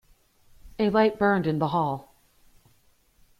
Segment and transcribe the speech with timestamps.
[0.79, 2.15] A light burned in the hall.